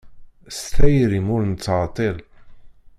[0.55, 2.17] S tayri-m ur nettɛeṭṭil.